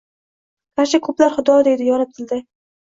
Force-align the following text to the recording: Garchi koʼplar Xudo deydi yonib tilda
Garchi 0.81 1.01
koʼplar 1.09 1.37
Xudo 1.37 1.61
deydi 1.71 1.91
yonib 1.95 2.19
tilda 2.21 2.45